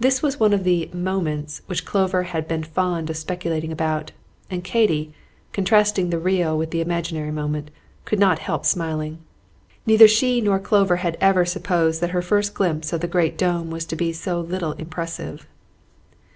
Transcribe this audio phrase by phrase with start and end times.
[0.00, 4.10] This was one of the "moments" which Clover had been fond of speculating about;
[4.50, 5.14] and Katy,
[5.52, 7.70] contrasting the real with the imaginary moment,
[8.04, 9.18] could not help smiling.
[9.86, 13.70] Neither she nor Clover had ever supposed that her first glimpse of the great dome
[13.70, 15.46] was to be so little impressive.